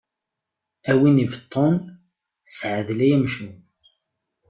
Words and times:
A 0.91 0.93
win 0.99 1.23
ibeṭṭun, 1.25 1.75
ssaɛdel 2.49 2.99
ay 3.05 3.13
amcum! 3.15 3.55